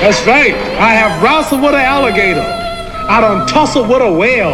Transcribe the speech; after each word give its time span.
That's 0.00 0.26
right. 0.26 0.54
I 0.80 0.94
have 0.94 1.22
wrestled 1.22 1.60
with 1.60 1.74
an 1.74 1.80
alligator. 1.80 2.40
I 2.40 3.20
done 3.20 3.46
tussled 3.46 3.86
with 3.86 4.00
a 4.00 4.10
whale. 4.10 4.48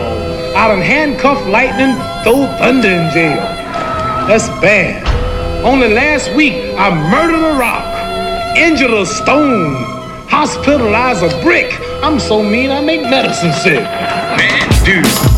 I 0.57 0.67
done 0.67 0.81
handcuffed 0.81 1.47
lightning, 1.47 1.95
throw 2.25 2.47
thunder 2.59 2.89
in 2.89 3.13
jail. 3.13 3.37
That's 4.27 4.49
bad. 4.61 5.07
Only 5.65 5.89
last 5.89 6.35
week, 6.35 6.55
I 6.77 6.91
murdered 7.11 7.45
a 7.45 7.59
rock, 7.59 8.57
injured 8.57 8.91
a 8.91 9.07
stone, 9.07 9.75
hospitalized 10.29 11.23
a 11.23 11.43
brick. 11.45 11.73
I'm 12.03 12.19
so 12.19 12.43
mean, 12.43 12.73
I 12.73 12.81
make 12.81 13.03
medicine 13.03 13.53
sick. 13.53 13.85
Man, 13.85 14.85
dude. 14.85 15.36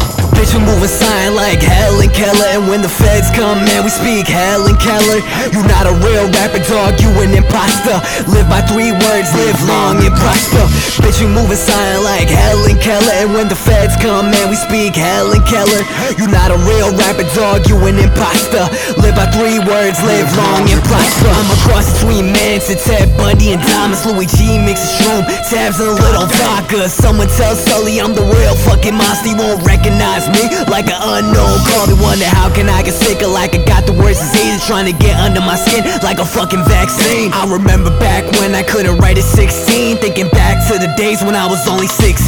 Bitch, 0.49 0.57
we 0.57 0.65
moving 0.65 0.89
sign 0.89 1.35
like 1.37 1.61
Helen 1.61 2.09
Keller. 2.09 2.49
And 2.57 2.69
when 2.69 2.81
the 2.81 2.89
feds 2.89 3.29
come, 3.37 3.61
man, 3.69 3.85
we 3.85 3.91
speak 3.93 4.25
Helen 4.25 4.77
Keller. 4.81 5.21
You 5.53 5.61
not 5.69 5.85
a 5.85 5.93
real 6.01 6.25
rapper, 6.41 6.65
dog, 6.65 6.97
you 7.05 7.13
an 7.21 7.37
imposter. 7.37 8.01
Live 8.25 8.49
by 8.49 8.65
three 8.65 8.93
words, 8.93 9.29
live 9.37 9.61
long 9.69 10.01
and 10.01 10.15
prosper. 10.17 10.65
Bitch, 11.05 11.21
we 11.21 11.29
moving 11.29 11.61
sign 11.61 12.01
like 12.01 12.33
Helen 12.33 12.81
Keller. 12.81 13.13
And 13.21 13.35
when 13.37 13.49
the 13.53 13.57
feds 13.61 13.93
come, 14.01 14.33
man, 14.33 14.49
we 14.49 14.57
speak 14.57 14.97
Helen 14.97 15.45
Keller. 15.45 15.85
You 16.17 16.25
not 16.33 16.49
a 16.49 16.57
real 16.65 16.97
rapper, 16.97 17.29
dog, 17.37 17.69
you 17.69 17.77
an 17.85 18.01
imposter. 18.01 18.65
Live 18.97 19.21
by 19.21 19.29
three 19.29 19.61
words, 19.61 20.01
live 20.01 20.33
long 20.33 20.65
and 20.65 20.81
prosper. 20.89 21.29
I'm 21.29 21.49
a 21.53 21.59
cross 21.69 21.93
between 21.93 22.33
Manson, 22.33 22.81
Ted 22.89 23.13
Bundy 23.21 23.53
and 23.53 23.61
Thomas. 23.77 24.01
Luey 24.09 24.25
G 24.25 24.57
a 24.57 24.73
shroom, 24.73 25.29
tabs 25.53 25.77
and 25.77 25.93
a 25.93 25.97
little 26.01 26.25
vodka. 26.41 26.89
Someone 26.89 27.29
tell 27.37 27.53
Sully 27.53 28.01
I'm 28.01 28.17
the 28.17 28.25
real 28.25 28.57
fucking 28.65 28.97
monster. 28.97 29.29
He 29.29 29.35
won't 29.37 29.61
recognize 29.61 30.25
me 30.33 30.38
like 30.71 30.87
an 30.87 31.03
unknown. 31.03 31.59
Call 31.67 31.87
me 31.89 31.95
wonder 31.99 32.27
how 32.27 32.38
can 32.59 32.69
I 32.69 32.83
get 32.83 32.99
sicker 32.99 33.31
like 33.31 33.55
I 33.55 33.63
got 33.63 33.87
the 33.87 33.95
worst 33.95 34.19
disease 34.19 34.67
Trying 34.67 34.91
to 34.91 34.97
get 34.99 35.15
under 35.23 35.39
my 35.39 35.55
skin 35.55 35.87
like 36.03 36.19
a 36.19 36.27
fucking 36.27 36.67
vaccine. 36.67 37.31
I 37.31 37.47
remember 37.47 37.95
back 38.03 38.27
when 38.43 38.51
I 38.59 38.67
couldn't 38.67 38.99
write 38.99 39.17
at 39.17 39.23
16 39.23 40.03
Thinking 40.03 40.29
back 40.35 40.59
to 40.67 40.75
the 40.75 40.91
days 40.99 41.23
when 41.23 41.39
I 41.39 41.47
was 41.47 41.63
only 41.71 41.87
16 41.87 42.27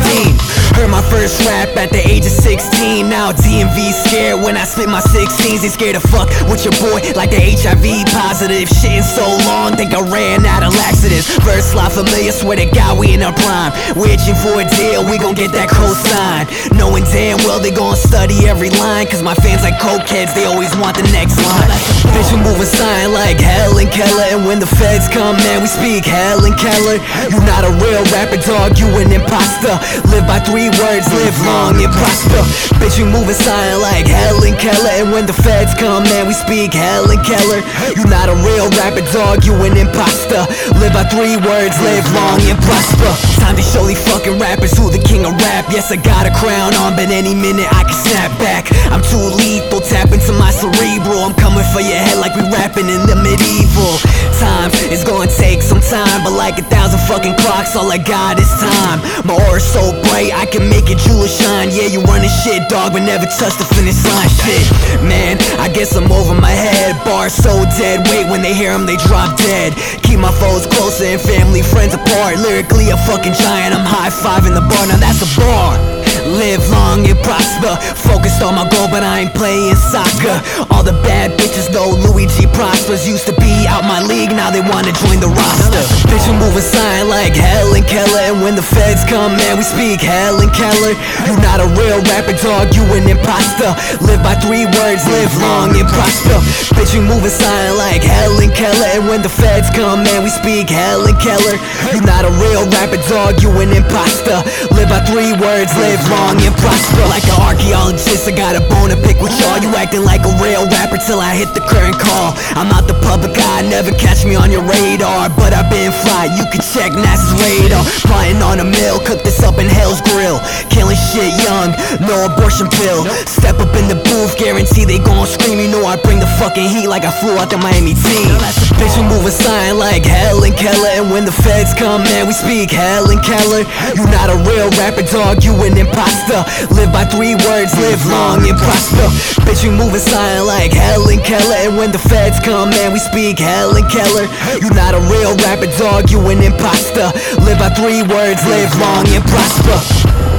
Heard 0.78 0.86
my 0.86 1.02
first 1.10 1.42
rap 1.42 1.74
at 1.74 1.90
the 1.90 1.98
age 2.06 2.22
of 2.30 2.34
16 2.46 3.10
Now 3.10 3.34
DMV 3.34 3.90
scared 4.06 4.38
when 4.38 4.54
I 4.54 4.62
spit 4.62 4.86
my 4.86 5.02
16s 5.02 5.66
They 5.66 5.68
scared 5.68 5.98
to 5.98 6.04
fuck 6.06 6.30
with 6.46 6.62
your 6.62 6.78
boy 6.78 7.02
like 7.18 7.34
the 7.34 7.42
HIV 7.42 7.82
positive. 8.14 8.70
Shit 8.70 9.02
so 9.02 9.26
long, 9.50 9.74
think 9.74 9.90
I 9.90 10.00
ran 10.06 10.46
out 10.46 10.62
of 10.62 10.70
laxatives. 10.78 11.26
Verse 11.42 11.74
line 11.74 11.90
familiar, 11.90 12.30
swear 12.30 12.54
to 12.54 12.70
God 12.70 13.02
we 13.02 13.18
in 13.18 13.22
our 13.26 13.34
prime. 13.34 13.74
We 13.98 14.14
itching 14.14 14.38
for 14.38 14.62
a 14.62 14.66
deal, 14.78 15.02
we 15.10 15.18
gon' 15.18 15.34
get 15.34 15.50
that 15.58 15.68
cosign. 15.68 16.46
Knowing 16.78 17.02
damn 17.10 17.42
well 17.42 17.58
they 17.58 17.74
gon' 17.74 17.96
study 17.96 18.46
every 18.46 18.70
line 18.78 19.10
Cause 19.10 19.22
my 19.22 19.34
fans 19.34 19.62
like 19.62 19.80
cokeheads, 20.20 20.34
they 20.34 20.44
always 20.44 20.74
want 20.76 20.96
the 20.96 21.02
next 21.12 21.36
line 21.44 21.70
Bitch, 22.12 22.32
we 22.32 22.42
moving 22.42 22.66
sign 22.66 23.12
like 23.12 23.38
Helen 23.38 23.86
Keller. 23.88 24.34
And 24.34 24.46
when 24.46 24.58
the 24.58 24.66
feds 24.66 25.08
come, 25.08 25.36
man, 25.36 25.62
we 25.62 25.68
speak 25.68 26.04
Helen 26.04 26.54
Keller. 26.58 26.98
You're 27.30 27.44
not 27.44 27.64
a 27.64 27.72
real 27.78 28.02
rapper, 28.10 28.40
dog, 28.42 28.78
you 28.78 28.88
an 28.98 29.12
imposter. 29.12 29.78
Live 30.10 30.26
by 30.26 30.40
three 30.40 30.68
words, 30.82 31.06
live 31.12 31.36
long 31.46 31.78
and 31.78 31.92
prosper. 31.92 32.42
Bitch, 32.82 32.98
we 32.98 33.06
moving 33.06 33.38
sign 33.38 33.80
like 33.80 34.06
Helen 34.06 34.56
Keller. 34.58 34.90
And 34.98 35.12
when 35.12 35.26
the 35.26 35.32
feds 35.32 35.72
come, 35.74 36.02
man, 36.04 36.26
we 36.26 36.34
speak 36.34 36.74
Helen 36.74 37.22
Keller. 37.22 37.62
You're 37.94 38.10
not 38.10 38.28
a 38.28 38.36
real 38.42 38.68
rapper, 38.76 39.06
dog, 39.12 39.44
you 39.46 39.54
an 39.62 39.76
imposter 39.76 40.44
Live 40.90 41.06
by 41.06 41.10
three 41.14 41.36
words, 41.36 41.78
live 41.86 42.02
long 42.14 42.42
and 42.50 42.58
prosper. 42.66 43.14
Time 43.38 43.54
to 43.54 43.62
show 43.62 43.86
these 43.86 44.02
fucking 44.10 44.40
rappers 44.40 44.76
who 44.76 44.90
the 44.90 44.98
king 44.98 45.24
of 45.24 45.38
rap. 45.38 45.66
Yes, 45.70 45.92
I 45.92 45.96
got 45.96 46.26
a 46.26 46.34
crown 46.34 46.74
on, 46.74 46.96
but 46.96 47.14
any 47.14 47.32
minute 47.32 47.70
I 47.70 47.84
can 47.86 47.94
snap 47.94 48.34
back. 48.42 48.66
I'm 48.90 48.98
too 48.98 49.22
lethal, 49.38 49.78
tap 49.80 50.10
into 50.10 50.32
my 50.32 50.50
cerebral. 50.50 51.22
I'm 51.22 51.34
coming 51.34 51.62
for 51.70 51.78
your 51.78 51.94
head 51.94 52.18
like 52.18 52.34
we 52.34 52.42
rapping 52.50 52.90
in 52.90 53.06
the 53.06 53.14
medieval 53.14 54.02
Time 54.40 54.72
is 54.88 55.04
gonna 55.04 55.30
take 55.30 55.60
but 55.90 56.30
like 56.30 56.54
a 56.58 56.62
thousand 56.62 57.00
fucking 57.10 57.34
clocks 57.42 57.74
All 57.74 57.90
I 57.90 57.98
got 57.98 58.38
is 58.38 58.46
time. 58.62 59.02
My 59.26 59.34
aura's 59.46 59.66
so 59.66 59.90
bright, 60.06 60.30
I 60.30 60.46
can 60.46 60.68
make 60.70 60.86
it 60.86 60.98
jewel 61.02 61.26
shine. 61.26 61.70
Yeah, 61.70 61.90
you 61.90 62.00
running 62.06 62.30
shit, 62.30 62.68
dog, 62.68 62.92
but 62.92 63.02
never 63.02 63.26
touch 63.26 63.58
the 63.58 63.66
finish 63.74 63.98
line. 64.06 64.30
Shit, 64.30 64.66
man, 65.02 65.38
I 65.58 65.68
guess 65.68 65.96
I'm 65.96 66.10
over 66.12 66.34
my 66.34 66.54
head. 66.54 66.94
Bars 67.04 67.34
so 67.34 67.64
dead, 67.78 68.06
wait, 68.06 68.30
when 68.30 68.42
they 68.42 68.54
hear 68.54 68.70
them, 68.70 68.86
they 68.86 68.96
drop 69.02 69.36
dead. 69.36 69.74
Keep 70.06 70.20
my 70.20 70.32
foes 70.32 70.66
closer 70.66 71.04
and 71.04 71.20
family, 71.20 71.62
friends 71.62 71.94
apart. 71.94 72.38
Lyrically 72.38 72.90
a 72.90 72.96
fucking 73.10 73.34
giant, 73.34 73.74
I'm 73.74 73.86
high-fiving 73.86 74.54
the 74.54 74.62
bar, 74.62 74.86
now 74.86 74.98
that's 74.98 75.22
a 75.26 75.30
bar 75.40 75.99
Live 76.30 76.62
long 76.70 77.02
and 77.10 77.18
prosper. 77.26 77.74
Focused 78.06 78.38
on 78.38 78.54
my 78.54 78.62
goal 78.70 78.86
but 78.86 79.02
I 79.02 79.26
ain't 79.26 79.34
playing 79.34 79.74
soccer. 79.74 80.38
All 80.70 80.86
the 80.86 80.94
bad 81.02 81.34
bitches 81.34 81.66
know 81.74 81.90
Luey 82.06 82.30
G 82.30 82.46
Prospers 82.54 83.02
Used 83.02 83.26
to 83.26 83.34
be 83.42 83.66
out 83.66 83.82
my 83.82 83.98
league, 83.98 84.30
now 84.30 84.46
they 84.46 84.62
wanna 84.62 84.94
join 84.94 85.18
the 85.18 85.26
roster. 85.26 85.82
Bitch, 86.06 86.22
we 86.30 86.38
moving 86.38 86.62
sign 86.62 87.10
like 87.10 87.34
Helen 87.34 87.82
Keller. 87.82 88.30
And 88.30 88.42
when 88.46 88.54
the 88.54 88.62
feds 88.62 89.02
come, 89.10 89.34
man, 89.34 89.58
we 89.58 89.66
speak 89.66 89.98
Helen 89.98 90.54
Keller. 90.54 90.94
You 91.26 91.34
not 91.42 91.58
a 91.58 91.66
real 91.74 91.98
rapper, 92.06 92.38
dog, 92.38 92.78
you 92.78 92.86
an 92.94 93.10
imposter. 93.10 93.74
Live 93.98 94.22
by 94.22 94.38
three 94.38 94.70
words, 94.70 95.02
live 95.10 95.34
long 95.42 95.74
and 95.74 95.88
prosper. 95.90 96.38
Bitch, 96.78 96.94
we 96.94 97.02
moving 97.02 97.34
sign 97.34 97.74
like 97.74 98.06
Helen 98.06 98.54
Keller. 98.54 98.86
And 98.94 99.10
when 99.10 99.26
the 99.26 99.32
feds 99.32 99.66
come, 99.74 100.06
man, 100.06 100.22
we 100.22 100.30
speak 100.30 100.70
Helen 100.70 101.18
Keller. 101.18 101.58
You 101.90 102.06
not 102.06 102.22
a 102.22 102.30
real 102.38 102.70
rapper, 102.78 103.02
dog, 103.10 103.42
you 103.42 103.50
an 103.58 103.74
imposter. 103.74 104.38
Live 104.78 104.86
by 104.86 105.02
three 105.10 105.34
words, 105.34 105.74
live 105.74 105.98
long 106.06 106.19
and 106.28 106.56
prosper 106.56 107.06
Like 107.08 107.24
an 107.24 107.49
I 107.90 108.30
got 108.30 108.54
a 108.54 108.62
bone 108.70 108.94
to 108.94 108.98
pick 109.02 109.18
with 109.18 109.34
y'all. 109.42 109.58
You 109.58 109.74
acting 109.74 110.06
like 110.06 110.22
a 110.22 110.30
real 110.38 110.62
rapper 110.70 111.02
till 111.02 111.18
I 111.18 111.34
hit 111.34 111.50
the 111.58 111.64
current 111.66 111.98
call. 111.98 112.38
I'm 112.54 112.70
out 112.70 112.86
the 112.86 112.94
public 113.02 113.34
eye, 113.34 113.66
never 113.66 113.90
catch 113.90 114.22
me 114.22 114.38
on 114.38 114.54
your 114.54 114.62
radar. 114.62 115.26
But 115.34 115.50
I've 115.50 115.66
been 115.66 115.90
fly, 115.90 116.30
you 116.30 116.46
can 116.54 116.62
check 116.62 116.94
NASA's 116.94 117.34
radar. 117.42 117.82
Flying 118.06 118.38
on 118.38 118.62
a 118.62 118.64
mill, 118.64 119.02
cook 119.02 119.26
this 119.26 119.42
up 119.42 119.58
in 119.58 119.66
Hell's 119.66 119.98
Grill. 120.06 120.38
Killing 120.70 120.94
shit 121.10 121.34
young, 121.42 121.74
no 121.98 122.30
abortion 122.30 122.70
pill. 122.78 123.02
Step 123.26 123.58
up 123.58 123.74
in 123.74 123.90
the 123.90 123.98
booth, 124.06 124.38
guarantee 124.38 124.86
they 124.86 125.02
gon' 125.02 125.26
scream. 125.26 125.58
You 125.58 125.66
know 125.66 125.82
I 125.82 125.98
bring 125.98 126.22
the 126.22 126.30
fucking 126.38 126.70
heat 126.70 126.86
like 126.86 127.02
I 127.02 127.10
flew 127.10 127.34
out 127.34 127.50
the 127.50 127.58
Miami 127.58 127.98
team. 127.98 128.30
Bitch, 128.78 128.94
we 128.94 129.02
moving 129.10 129.34
sign 129.34 129.74
like 129.74 130.06
Helen 130.06 130.54
Keller. 130.54 130.94
And 130.94 131.10
when 131.10 131.26
the 131.26 131.34
feds 131.34 131.74
come, 131.74 132.06
man, 132.06 132.30
we 132.30 132.34
speak 132.38 132.70
Helen 132.70 133.18
Keller. 133.26 133.66
You 133.98 134.06
not 134.14 134.30
a 134.30 134.38
real 134.46 134.70
rapper, 134.78 135.02
dog, 135.02 135.42
you 135.42 135.50
an 135.66 135.74
imposter. 135.74 136.46
Live 136.70 136.94
by 136.94 137.02
three 137.10 137.34
words, 137.34 137.74
live 137.80 138.04
long 138.06 138.44
and 138.44 138.58
prosper. 138.60 139.08
Bitch, 139.48 139.64
you 139.64 139.72
moving 139.72 140.00
sign 140.00 140.46
like 140.46 140.72
Helen 140.72 141.18
Keller. 141.20 141.56
And 141.64 141.76
when 141.76 141.90
the 141.90 141.98
feds 141.98 142.38
come, 142.40 142.70
man, 142.70 142.92
we 142.92 143.00
speak 143.00 143.38
Helen 143.38 143.88
Keller 143.88 144.28
You 144.60 144.68
not 144.76 144.94
a 144.94 145.00
real 145.08 145.34
rapper, 145.42 145.70
dog, 145.80 146.10
you 146.10 146.20
an 146.28 146.44
imposter. 146.44 147.08
Live 147.40 147.58
by 147.58 147.72
three 147.72 148.04
words, 148.04 148.44
live 148.46 148.72
long 148.78 149.08
and 149.08 149.24
prosper. 149.24 149.78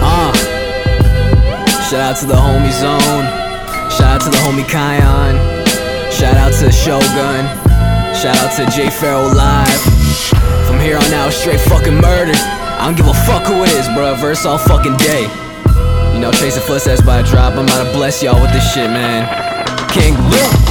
Uh 0.05 0.31
Shout 1.89 1.99
out 1.99 2.17
to 2.21 2.25
the 2.25 2.39
homie 2.39 2.71
Zone. 2.71 3.25
Shout 3.91 4.15
out 4.15 4.21
to 4.21 4.29
the 4.29 4.37
homie 4.47 4.63
Kion. 4.63 5.35
Shout 6.09 6.37
out 6.37 6.53
to 6.61 6.71
Shogun. 6.71 7.43
Shout 8.15 8.37
out 8.37 8.55
to 8.55 8.65
J 8.71 8.89
Farrell 8.89 9.33
Live. 9.33 9.81
From 10.67 10.79
here 10.79 10.95
on 10.95 11.13
out, 11.13 11.33
straight 11.33 11.59
fucking 11.59 11.95
murder. 11.95 12.33
I 12.35 12.85
don't 12.85 12.95
give 12.95 13.07
a 13.07 13.13
fuck 13.25 13.43
who 13.43 13.63
it 13.63 13.71
is, 13.71 13.87
bruh. 13.89 14.17
Verse 14.21 14.45
all 14.45 14.57
fucking 14.57 14.95
day. 14.97 15.50
You 16.13 16.19
know, 16.19 16.31
chasing 16.31 16.63
footsteps 16.63 17.01
by 17.01 17.19
a 17.19 17.23
drop. 17.23 17.53
I'm 17.53 17.65
about 17.65 17.85
to 17.85 17.91
bless 17.93 18.21
y'all 18.21 18.41
with 18.41 18.51
this 18.51 18.73
shit, 18.73 18.89
man. 18.89 19.27
King 19.89 20.15
Luke. 20.29 20.70